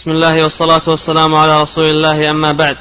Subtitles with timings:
[0.00, 2.76] بسم الله والصلاة والسلام على رسول الله أما بعد.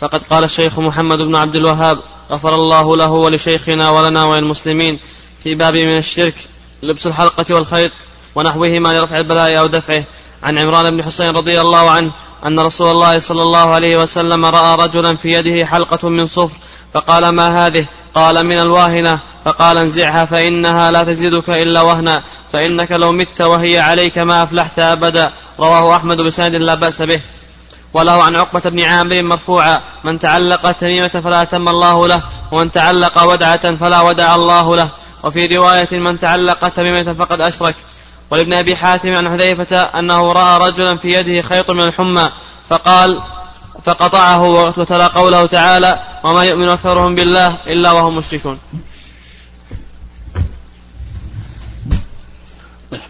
[0.00, 1.98] فقد قال الشيخ محمد بن عبد الوهاب
[2.30, 4.98] غفر الله له ولشيخنا ولنا وللمسلمين
[5.44, 6.34] في باب من الشرك
[6.82, 7.90] لبس الحلقة والخيط
[8.34, 10.04] ونحوهما لرفع البلاء أو دفعه.
[10.42, 12.10] عن عمران بن حسين رضي الله عنه
[12.46, 16.56] أن رسول الله صلى الله عليه وسلم رأى رجلا في يده حلقة من صفر
[16.92, 19.18] فقال ما هذه؟ قال من الواهنة.
[19.44, 22.22] فقال انزعها فإنها لا تزيدك إلا وهنا
[22.52, 25.32] فإنك لو مت وهي عليك ما أفلحت أبدا.
[25.58, 27.20] رواه أحمد بسند لا بأس به.
[27.94, 33.22] وله عن عقبة بن عامر مرفوعا من تعلق تميمة فلا أتم الله له ومن تعلق
[33.22, 34.88] ودعة فلا ودع الله له.
[35.22, 37.74] وفي رواية من تعلق تميمة فقد أشرك.
[38.30, 42.30] ولابن أبي حاتم عن حذيفة أنه رأى رجلا في يده خيط من الحمى
[42.68, 43.20] فقال
[43.84, 44.42] فقطعه
[44.78, 48.58] وتلا قوله تعالى وما يؤمن أكثرهم بالله إلا وهم مشركون.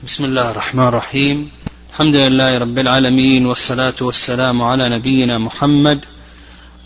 [0.04, 1.55] بسم الله الرحمن الرحيم.
[1.96, 6.04] الحمد لله رب العالمين والصلاة والسلام على نبينا محمد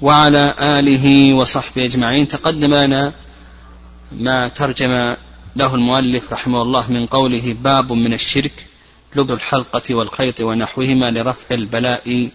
[0.03, 2.29] وعلى آله وصحبه أجمعين.
[2.29, 3.13] تقدم لنا
[4.13, 5.17] ما ترجم
[5.57, 8.67] له المؤلف رحمه الله من قوله باب من الشرك
[9.17, 12.31] لب الحلقة والخيط ونحوهما لرفع البلاء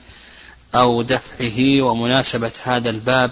[0.76, 3.32] أو دفعه ومناسبة هذا الباب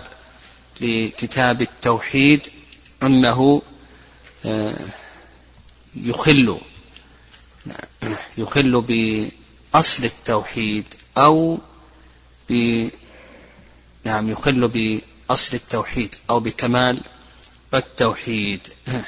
[0.81, 2.47] لكتاب التوحيد
[3.03, 3.61] أنه
[4.45, 4.73] آه،
[5.95, 6.57] يخل
[8.37, 10.85] يخل بأصل التوحيد
[11.17, 11.59] أو
[12.49, 12.87] ب
[14.03, 17.01] نعم يخل بأصل التوحيد أو بكمال
[17.73, 18.67] التوحيد.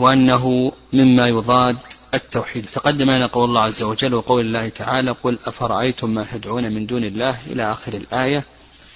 [0.00, 1.76] وأنه مما يضاد
[2.14, 2.66] التوحيد.
[2.72, 7.04] تقدم لنا قول الله عز وجل وقول الله تعالى قل أفرأيتم ما تدعون من دون
[7.04, 8.44] الله إلى آخر الآية؟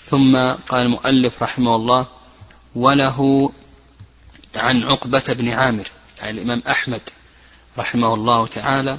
[0.05, 2.07] ثم قال المؤلف رحمه الله
[2.75, 3.53] وله
[4.57, 7.01] عن عقبة بن عامر يعني الإمام أحمد
[7.79, 8.99] رحمه الله تعالى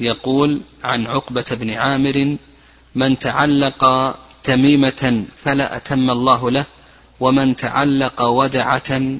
[0.00, 2.36] يقول عن عقبة بن عامر
[2.94, 3.84] من تعلق
[4.44, 6.64] تميمة فلا أتم الله له
[7.20, 9.18] ومن تعلق ودعة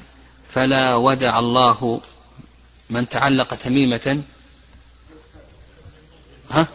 [0.49, 2.01] فلا ودع الله.
[2.89, 4.21] من تعلق تميمة؟
[6.51, 6.67] ها؟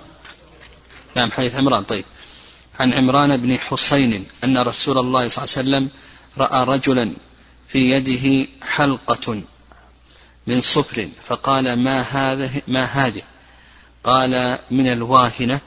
[1.16, 2.04] نعم حديث عمران طيب.
[2.80, 5.88] عن عمران بن حسين أن رسول الله صلى الله عليه وسلم
[6.38, 7.12] رأى رجلا
[7.68, 9.42] في يده حلقة
[10.46, 11.08] من صفر.
[11.26, 13.22] فقال ما هذا ما هذه؟
[14.04, 15.60] قال من الواهنة.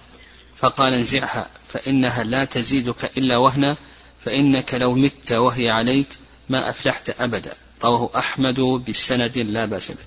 [0.56, 3.78] فقال انزعها فإنها لا تزيدك إلا وهنا
[4.20, 6.08] فإنك لو مت وهي عليك
[6.50, 7.54] ما أفلحت أبدا.
[7.84, 10.04] رواه أحمد بالسند لا بأس به.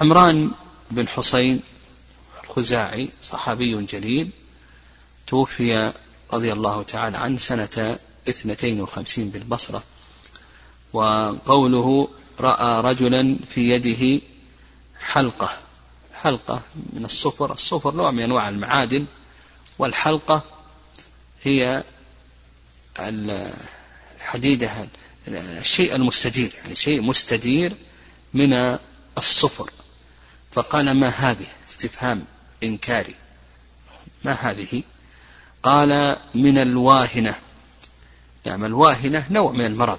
[0.00, 0.50] عمران
[0.90, 1.60] بن حسين
[2.44, 4.30] الخزاعي صحابي جليل
[5.26, 5.92] توفي
[6.32, 9.82] رضي الله تعالى عنه سنة اثنتين وخمسين بالبصرة.
[10.92, 12.08] وقوله
[12.40, 14.24] رأى رجلا في يده
[15.00, 15.58] حلقة
[16.14, 16.62] حلقة
[16.92, 19.06] من الصفر الصفر نوع من أنواع المعادن
[19.78, 20.42] والحلقة
[21.42, 21.84] هي
[22.98, 24.70] الحديدة
[25.28, 27.72] الشيء المستدير يعني شيء مستدير
[28.34, 28.78] من
[29.18, 29.70] الصفر.
[30.52, 32.24] فقال ما هذه؟ استفهام
[32.62, 33.14] إنكاري.
[34.24, 34.82] ما هذه؟
[35.62, 37.34] قال من الواهنة.
[38.46, 39.98] يعني الواهنة نوع من المرض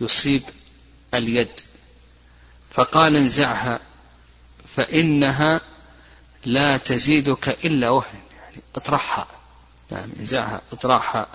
[0.00, 0.42] يصيب
[1.14, 1.60] اليد
[2.70, 3.80] فقال انزعها
[4.66, 5.60] فإنها
[6.44, 9.26] لا تزيدك إلا وهنا يعني اطرحها
[9.90, 11.26] نعم انزعها اطرحها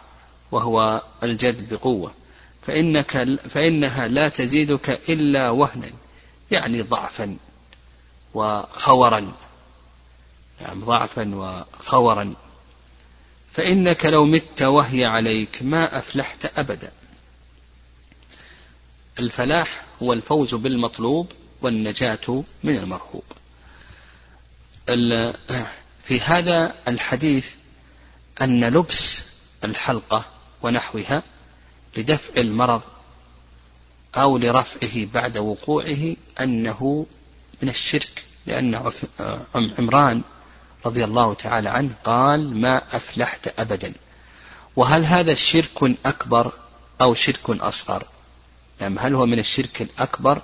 [0.51, 2.13] وهو الجد بقوة
[2.61, 5.89] فإنك فإنها لا تزيدك إلا وهنا
[6.51, 7.37] يعني ضعفا
[8.33, 9.31] وخورا
[10.61, 12.33] نعم ضعفا وخورا
[13.51, 16.91] فإنك لو مت وهي عليك ما أفلحت أبدا.
[19.19, 21.31] الفلاح هو الفوز بالمطلوب
[21.61, 23.23] والنجاة من المرهوب.
[26.03, 27.49] في هذا الحديث
[28.41, 29.21] أن لبس
[29.63, 30.25] الحلقة
[30.61, 31.23] ونحوها
[31.97, 32.81] لدفع المرض
[34.15, 37.05] أو لرفعه بعد وقوعه أنه
[37.61, 38.91] من الشرك لأن
[39.55, 40.21] عمران
[40.85, 43.93] رضي الله تعالى عنه قال ما أفلحت أبدا.
[44.75, 46.51] وهل هذا شرك أكبر
[47.01, 48.03] أو شرك أصغر؟
[48.81, 50.41] يعني هل هو من الشرك الأكبر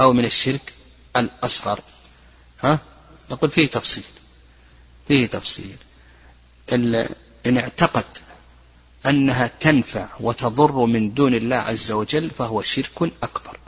[0.00, 0.72] أو من الشرك
[1.16, 1.80] الأصغر؟
[2.62, 2.78] ها؟
[3.30, 4.04] نقول فيه تفصيل
[5.08, 5.76] فيه تفصيل.
[7.46, 8.04] إن اعتقد
[9.06, 13.58] أنها تنفع وتضر من دون الله عز وجل فهو شرك أكبر.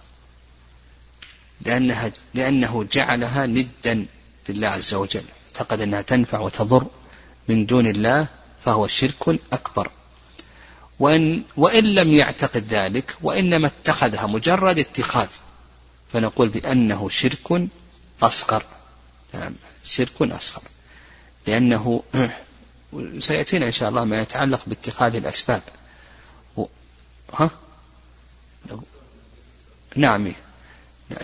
[1.61, 4.07] لأنها لأنه جعلها ندا
[4.49, 5.25] لله عز وجل.
[5.47, 6.87] اعتقد أنها تنفع وتضر
[7.49, 8.27] من دون الله
[8.65, 9.91] فهو شرك أكبر.
[10.99, 15.29] وإن, وإن لم يعتقد ذلك وإنما اتخذها مجرد اتخاذ.
[16.13, 17.69] فنقول بأنه شرك
[18.23, 18.63] أصغر.
[19.35, 19.55] نعم
[19.85, 20.63] شرك أصغر.
[21.47, 22.03] لأنه
[23.21, 25.63] سيأتينا إن شاء الله ما يتعلق باتخاذ الأسباب.
[27.33, 27.51] ها؟
[29.97, 30.33] نعم.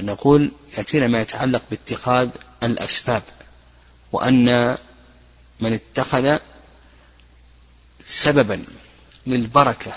[0.00, 2.28] نقول يأتينا ما يتعلق باتخاذ
[2.62, 3.22] الأسباب.
[4.12, 4.76] وأن
[5.61, 6.38] من اتخذ
[8.05, 8.64] سببا.
[9.26, 9.93] للبركة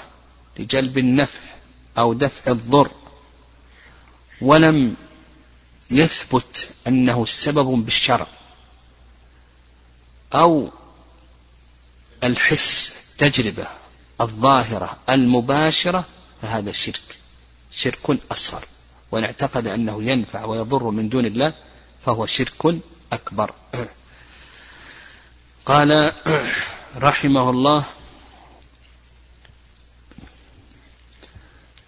[0.59, 1.41] لجلب النفع
[1.97, 2.91] أو دفع الضر.
[4.41, 4.95] ولم
[5.91, 8.27] يثبت أنه سبب بالشرع.
[10.33, 10.71] أو
[12.23, 13.67] الحس تجربة
[14.21, 16.05] الظاهرة المباشرة
[16.41, 17.17] فهذا شرك.
[17.71, 18.65] شرك أصغر.
[19.11, 21.53] وإن اعتقد أنه ينفع ويضر من دون الله
[22.05, 22.79] فهو شرك
[23.13, 23.53] أكبر.
[25.65, 26.13] قال
[26.97, 27.85] رحمه الله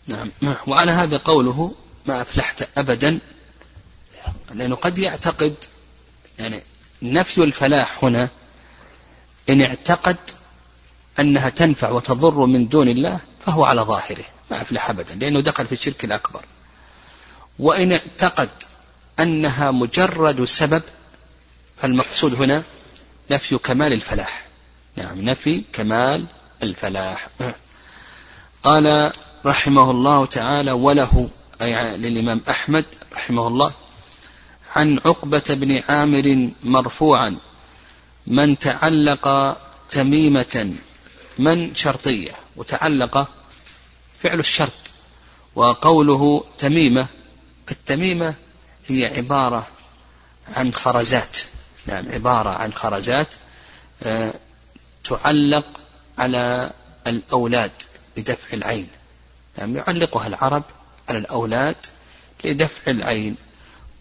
[0.07, 0.31] نعم.
[0.67, 1.75] وعلى هذا قوله
[2.05, 3.19] ما أفلحت أبدا
[4.53, 5.55] لأنه قد يعتقد
[6.39, 6.63] يعني
[7.01, 8.29] نفي الفلاح هنا
[9.49, 10.17] إن اعتقد
[11.19, 15.71] أنها تنفع وتضر من دون الله فهو على ظاهره ما أفلح أبدا لأنه دخل في
[15.71, 16.45] الشرك الأكبر.
[17.59, 18.49] وإن اعتقد
[19.19, 20.81] أنها مجرد سبب
[21.77, 22.63] فالمقصود هنا
[23.31, 24.47] نفي كمال الفلاح.
[24.95, 26.25] نعم نفي كمال
[26.63, 27.27] الفلاح.
[28.63, 29.11] قال
[29.45, 31.29] رحمه الله تعالى وله
[31.61, 33.71] أي للإمام أحمد رحمه الله
[34.75, 37.37] عن عقبة بن عامر مرفوعا
[38.27, 39.57] من تعلق
[39.89, 40.73] تميمة
[41.39, 43.29] من شرطية وتعلق
[44.19, 44.71] فعل الشرط
[45.55, 47.07] وقوله تميمة
[47.71, 48.33] التميمة
[48.87, 49.67] هي عبارة
[50.55, 51.37] عن خرزات
[51.85, 53.27] نعم عبارة عن خرزات
[54.03, 54.33] آه،
[55.03, 55.65] تعلق
[56.17, 56.71] على
[57.07, 57.71] الأولاد
[58.17, 58.87] لدفع العين.
[59.57, 60.63] نعم يعلقها العرب
[61.09, 61.75] على الأولاد
[62.43, 63.35] لدفع العين.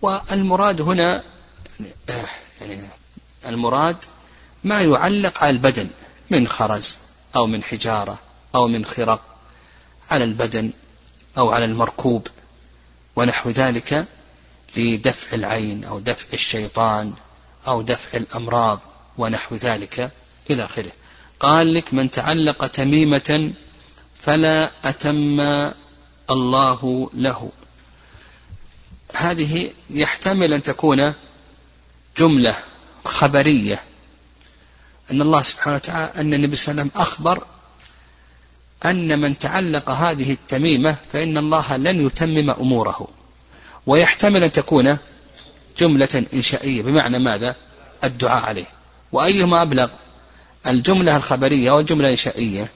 [0.03, 1.23] والمراد هنا
[1.81, 1.93] يعني,
[2.61, 2.89] يعني
[3.47, 3.97] المراد
[4.65, 5.89] ما يعلق على البدن
[6.31, 6.97] من خرز
[7.37, 8.19] أو من حجارة
[8.55, 9.21] أو من خرق
[10.11, 10.71] على البدن
[11.39, 12.29] أو على المركوب
[13.17, 14.06] ونحو ذلك
[14.77, 17.12] لدفع العين أو دفع الشيطان
[17.67, 18.81] أو دفع الأمراض
[19.19, 20.11] ونحو ذلك
[20.51, 20.93] إلى آخره.
[21.41, 23.53] قال لك من تعلق تميمة
[24.25, 25.41] فلا أتم
[26.31, 27.50] الله له.
[29.15, 31.12] هذه يحتمل أن تكون
[32.19, 32.56] جملة
[33.05, 33.82] خبرية.
[35.11, 37.44] أن الله سبحانه وتعالى أن النبي صلى الله عليه وسلم أخبر
[38.85, 43.09] أن من تعلق هذه التميمة فإن الله لن يتمم أموره.
[43.87, 44.97] ويحتمل أن تكون
[45.79, 47.56] جملة إنشائية بمعنى ماذا؟
[48.05, 48.67] الدعاء عليه.
[49.12, 49.88] وأيهما أبلغ؟
[50.67, 52.70] الجملة الخبرية والجملة الإنشائية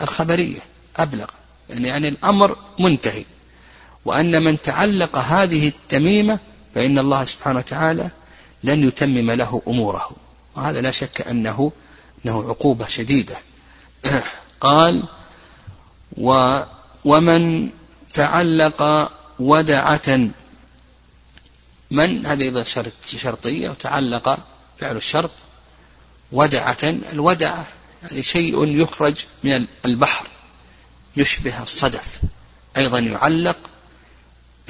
[0.00, 0.67] الخبرية.
[0.98, 1.26] أبلغ.
[1.70, 3.24] يعني, الأمر منتهي.
[4.04, 6.38] وأن من تعلق هذه التميمة
[6.74, 8.10] فإن الله سبحانه وتعالى
[8.64, 10.10] لن يتمم له أموره.
[10.56, 11.72] وهذا لا شك أنه
[12.24, 13.36] أنه عقوبة شديدة.
[14.60, 15.04] قال
[16.16, 16.60] و
[17.04, 17.70] ومن
[18.14, 20.30] تعلق ودعة
[21.90, 23.70] من؟ هذه أيضا شرط شرطية.
[23.70, 24.38] وتعلق
[24.78, 25.30] فعل الشرط
[26.32, 26.76] ودعة.
[26.82, 27.66] الودعة
[28.02, 30.28] يعني شيء يخرج من البحر.
[31.16, 32.20] يشبه الصدف.
[32.76, 33.56] أيضا يعلق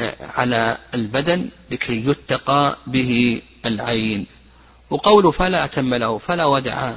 [0.01, 4.27] آه، على البدن لكي يتقى به العين.
[4.91, 6.93] وقول فلا أتم له فلا ودع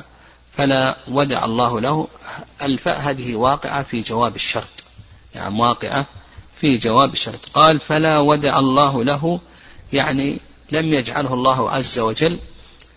[0.58, 2.08] فلا ودع الله له
[2.62, 4.84] الفاء هذه واقعة في جواب الشرط.
[5.36, 6.06] يعني واقعة
[6.62, 7.50] في جواب الشرط.
[7.54, 9.40] قال فلا ودع الله له
[9.94, 10.38] يعني
[10.72, 12.40] لم يجعله الله عز وجل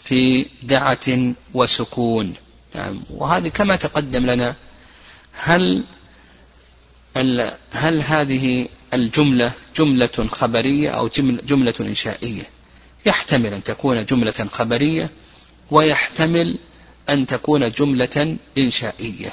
[0.04, 2.34] في دعة وسكون.
[2.74, 4.54] يعني وهذه كما تقدم لنا
[5.32, 5.84] هل
[7.73, 11.09] هل هذه الجملة جملة خبرية أو
[11.47, 12.42] جملة إنشائية؟
[13.06, 15.11] يحتمل أن تكون جملة خبرية
[15.71, 16.56] ويحتمل
[17.09, 19.33] أن تكون جملة إنشائية.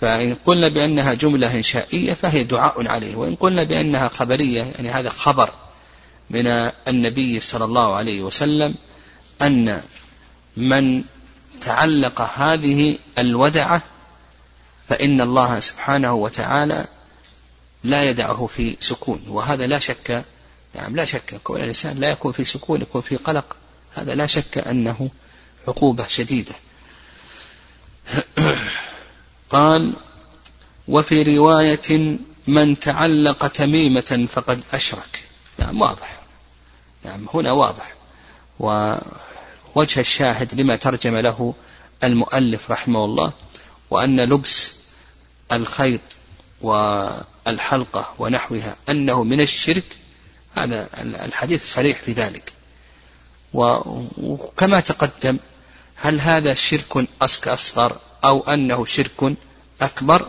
[0.00, 5.52] فإن قلنا بأنها جملة إنشائية فهي دعاء عليه وإن قلنا بأنها خبرية يعني هذا خبر
[6.30, 6.46] من
[6.88, 8.74] النبي صلى الله عليه وسلم
[9.42, 9.82] أن
[10.56, 11.02] من
[11.60, 13.82] تعلق هذه الودعة
[14.90, 16.86] فإن الله سبحانه وتعالى
[17.84, 20.24] لا يدعه في سكون وهذا لا شك
[20.74, 23.56] نعم لا شك كون الإنسان لا يكون في سكون يكون في قلق
[23.94, 25.10] هذا لا شك أنه
[25.68, 26.54] عقوبة شديدة.
[29.50, 29.92] قال
[30.88, 35.24] وفي رواية من تعلق تميمة فقد أشرك.
[35.58, 36.22] نعم واضح.
[37.04, 37.94] نعم هنا واضح.
[38.58, 41.54] ووجه الشاهد لما ترجم له
[42.04, 43.32] المؤلف رحمه الله
[43.90, 44.79] وأن لبس
[45.52, 46.00] الخيط
[46.60, 49.84] والحلقة ونحوها أنه من الشرك
[50.56, 50.88] هذا
[51.24, 52.52] الحديث صريح في ذلك.
[53.54, 55.36] وكما تقدم
[55.96, 59.36] هل هذا شرك أصغر أو أنه شرك
[59.80, 60.28] أكبر؟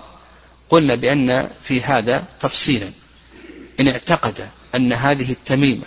[0.69, 2.91] قلنا بأن في هذا تفصيلا.
[3.79, 5.85] إن اعتقد أن هذه التميمة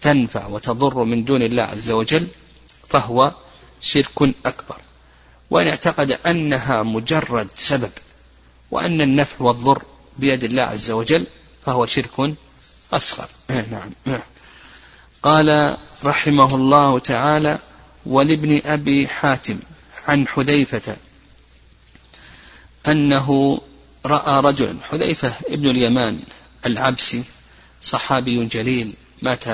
[0.00, 2.26] تنفع وتضر من دون الله عز وجل
[2.88, 3.32] فهو
[3.80, 4.76] شرك أكبر.
[5.50, 7.90] وإن اعتقد أنها مجرد سبب
[8.70, 9.82] وأن النفع والضر
[10.18, 11.26] بيد الله عز وجل
[11.66, 12.34] فهو شرك
[12.92, 13.28] أصغر.
[13.70, 14.20] نعم
[15.22, 17.58] قال رحمه الله تعالى
[18.06, 19.58] ولابن أبي حاتم
[20.08, 20.96] عن حذيفة
[22.86, 23.60] أنه
[24.06, 26.20] رأى رجلا حذيفة ابن اليمان
[26.66, 27.24] العبسي
[27.82, 29.44] صحابي جليل مات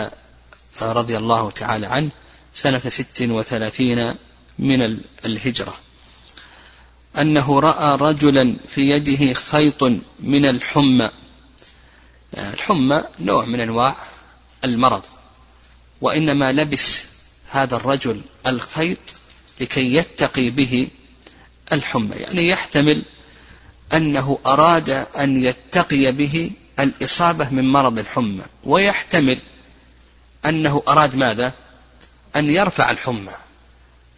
[0.83, 2.11] رضي الله تعالى عنه
[2.55, 4.15] سنة ست وثلاثين
[4.59, 5.77] من الهجرة.
[7.19, 9.83] أنه رأى رجلا في يده خيط
[10.21, 11.11] من الحمى.
[12.39, 13.97] الحمى نوع من أنواع
[14.65, 15.03] المرض
[16.01, 17.05] وإنما لبس
[17.49, 18.99] هذا الرجل الخيط
[19.61, 20.89] لكي يتقي به
[21.73, 22.17] الحمى.
[22.17, 23.03] يعني يحتمل
[23.93, 29.39] أنه أراد أن يتقي به الإصابة من مرض الحمى ويحتمل
[30.47, 31.53] أنه أراد ماذا؟
[32.37, 33.33] أن يرفع الحمى.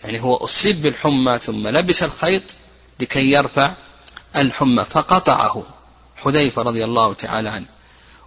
[0.04, 2.42] يعني هو أصيب بالحمى ثم لبس الخيط
[3.00, 3.72] لكي يرفع
[4.36, 5.62] الحمى فقطعه
[6.16, 7.66] حذيفة رضي الله تعالى عنه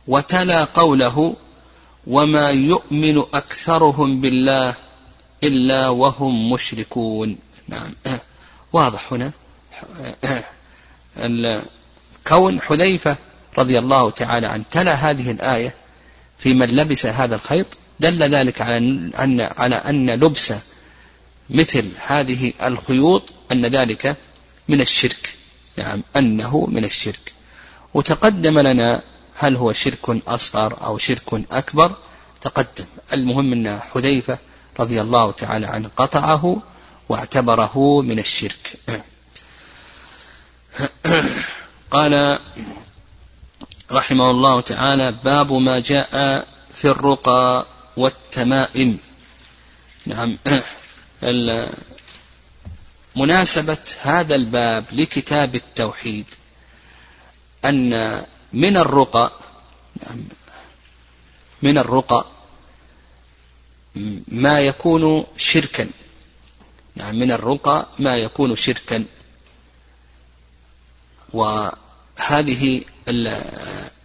[0.08, 1.36] وتلا قوله
[2.08, 4.74] وما يؤمن أكثرهم بالله
[5.44, 7.94] إلا وهم مشركون نعم.
[8.74, 9.32] واضح هنا.
[12.28, 13.18] كون حذيفة
[13.58, 15.76] رضي الله تعالى عنه تلا هذه الآية
[16.40, 17.66] في من لبس هذا الخيط
[18.00, 18.78] دل ذلك على
[19.20, 20.54] أن على أن لبس
[21.50, 24.18] مثل هذه الخيوط أن ذلك
[24.70, 25.36] من الشرك.
[25.78, 27.34] نعم أنه من الشرك.
[27.94, 29.02] وتقدم لنا
[29.36, 31.96] هل هو شرك أصغر أو شرك أكبر؟
[32.42, 32.86] تقدم.
[33.14, 34.38] المهم أن حذيفة
[34.80, 36.62] رضي الله تعالى عنه قطعه
[37.10, 38.80] واعتبره من الشرك.
[41.92, 42.40] قال
[43.92, 47.66] رحمه الله تعالى باب ما جاء في الرقى
[47.98, 48.98] والتمائم.
[50.06, 50.38] نعم
[53.20, 56.26] مناسبة هذا الباب لكتاب التوحيد.
[57.66, 58.24] أن
[58.54, 59.32] من الرقى
[61.62, 62.26] من الرقى
[64.28, 65.90] ما يكون شركا.
[66.96, 69.06] نعم من الرقى ما يكون شركا.
[71.34, 72.82] وهذه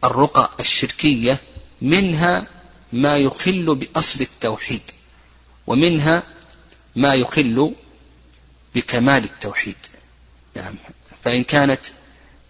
[0.05, 1.41] الرقى الشركية
[1.83, 2.47] منها
[2.93, 4.83] ما يخل بأصل التوحيد
[5.67, 6.23] ومنها
[6.97, 7.75] ما يخل
[8.75, 9.77] بكمال التوحيد.
[10.57, 10.75] نعم.
[11.25, 11.81] فإن كانت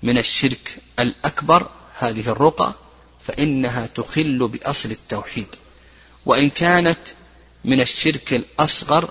[0.02, 2.74] من الشرك الأكبر هذه الرقى
[3.22, 5.46] فإنها تخل بأصل التوحيد.
[6.26, 6.98] وإن كانت
[7.64, 9.10] من الشرك الأصغر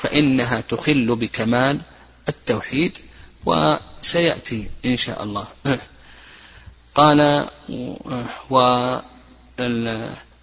[0.00, 1.80] فإنها تخل بكمال
[2.28, 2.98] التوحيد.
[3.44, 5.48] وسيأتي إن شاء الله.
[6.94, 7.48] قال
[8.50, 8.58] و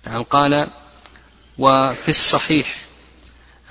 [0.05, 0.67] نعم قال
[1.57, 2.85] وفي الصحيح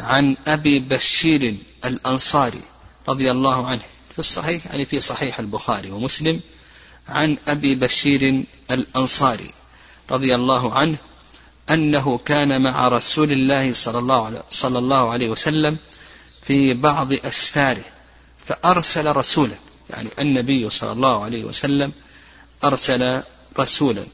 [0.01, 2.63] عن أبي بشير الأنصاري
[3.09, 3.83] رضي الله عنه.
[4.13, 6.41] في الصحيح يعني في صحيح البخاري ومسلم
[7.09, 9.51] عن أبي بشير الأنصاري
[10.11, 10.97] رضي الله عنه
[11.71, 15.77] أنه كان مع رسول الله صلى الله عليه, صلى الله عليه وسلم
[16.43, 17.85] في بعض أسفاره
[18.47, 19.55] فأرسل رسولا
[19.91, 21.93] يعني النبي صلى الله عليه وسلم
[22.65, 23.23] أرسل
[23.59, 24.05] رسولا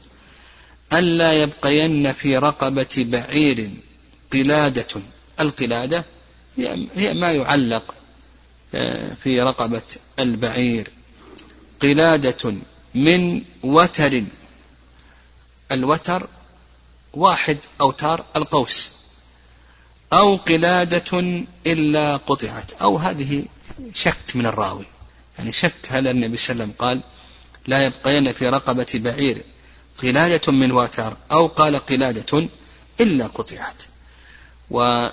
[0.93, 3.69] ألا يبقين في رقبة بعير
[4.33, 5.01] قلادة.
[5.39, 6.03] القلادة
[6.93, 7.95] هي ما يعلق
[8.75, 9.81] آه، في رقبة
[10.19, 10.89] البعير.
[11.81, 12.53] قلادة
[12.95, 14.23] من وتر.
[15.71, 16.27] الوتر
[17.13, 18.89] واحد أوتار القوس.
[20.13, 22.71] أو قلادة إلا قطعت.
[22.81, 23.45] أو هذه
[23.93, 24.85] شك من الراوي.
[25.37, 27.01] يعني شك هل النبي صلى الله عليه وسلم قال
[27.67, 29.41] لا يبقين في رقبة بعير
[30.01, 32.47] قلادة من وتر أو قال قلادة
[32.99, 33.83] إلا قطعت.
[34.71, 35.09] و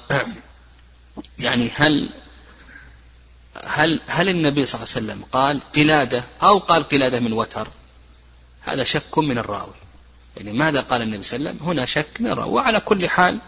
[1.38, 2.09] يعني هل
[3.65, 7.69] هل هل النبي صلى الله عليه وسلم قال قلادة أو قال قلادة من وتر؟
[8.61, 9.75] هذا شك من الراوي.
[10.37, 12.53] يعني ماذا قال النبي صلى الله عليه وسلم؟ هنا شك من الراوي.
[12.53, 13.38] وعلى كل حال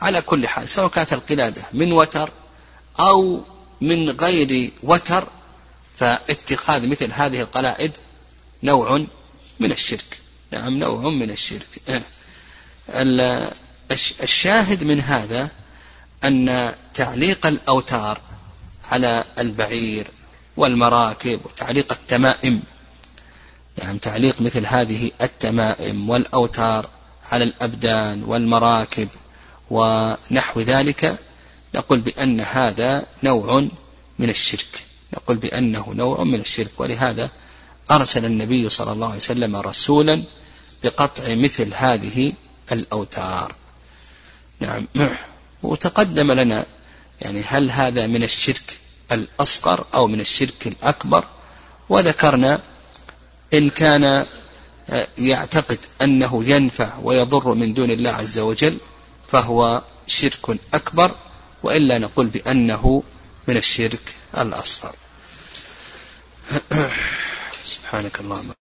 [0.00, 2.30] على كل حال سواء كانت القلادة من وتر
[3.00, 3.42] أو
[3.80, 5.28] من غير وتر
[5.96, 7.96] فاتخاذ مثل هذه القلائد
[8.62, 9.04] نوع
[9.60, 10.18] من الشرك.
[10.50, 12.02] نعم نوع من الشرك.
[14.22, 15.48] الشاهد من هذا
[16.24, 18.20] أن تعليق الأوتار
[18.84, 20.06] على البعير
[20.56, 22.62] والمراكب وتعليق التمائم
[23.78, 26.88] يعني تعليق مثل هذه التمائم والأوتار
[27.30, 29.08] على الأبدان والمراكب
[29.70, 31.18] ونحو ذلك
[31.74, 33.68] نقول بأن هذا نوع
[34.18, 34.84] من الشرك
[35.14, 36.70] نقول بأنه نوع من الشرك.
[36.78, 37.30] ولهذا
[37.90, 40.22] أرسل النبي صلى الله عليه وسلم رسولا
[40.84, 42.32] بقطع مثل هذه
[42.72, 43.54] الأوتار.
[44.62, 45.10] نعم.
[45.62, 46.66] وتقدم لنا
[47.20, 48.78] يعني هل هذا من الشرك
[49.12, 51.24] الأصغر أو من الشرك الأكبر؟
[51.88, 52.60] وذكرنا
[53.54, 54.26] إن كان
[54.90, 58.78] آه، يعتقد أنه ينفع ويضر من دون الله عز وجل
[59.28, 61.16] فهو شرك أكبر
[61.62, 63.02] وإلا نقول بأنه
[63.48, 64.94] من الشرك الأصغر.
[67.64, 68.61] سبحانك اللهم.